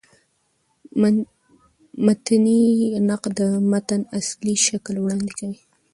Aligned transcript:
متني 2.05 2.61
نقد 3.07 3.31
د 3.39 3.41
متن 3.71 4.01
اصلي 4.19 4.55
شکل 4.67 4.95
وړاندي 4.99 5.31
کوي. 5.39 5.59